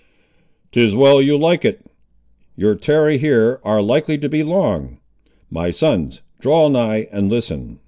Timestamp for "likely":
3.83-4.17